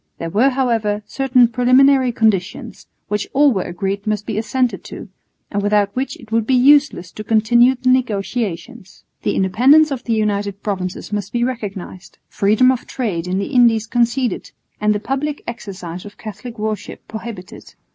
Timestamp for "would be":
6.31-6.55